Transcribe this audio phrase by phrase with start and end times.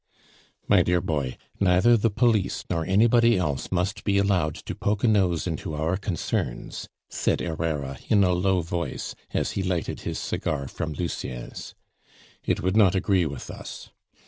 [0.67, 5.07] "My dear boy, neither the police nor anybody else must be allowed to poke a
[5.07, 10.67] nose into our concerns," said Herrera in a low voice, as he lighted his cigar
[10.67, 11.75] from Lucien's.
[12.43, 13.91] "It would not agree with us.